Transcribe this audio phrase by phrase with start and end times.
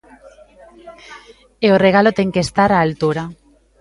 [1.65, 3.23] E o regalo ten que estar á altura.